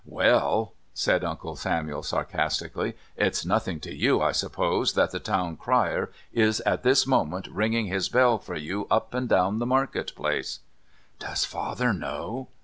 [0.03, 2.95] "Well," said Uncle Samuel sarcastically.
[3.15, 7.85] "It's nothing to you, I suppose, that the town crier is at this moment ringing
[7.85, 10.61] his bell for you up and down the Market Place?"
[11.19, 12.47] "Does father know?"